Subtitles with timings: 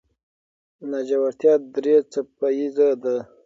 [0.89, 3.15] ناجوړتیا درې څپه ایزه ده.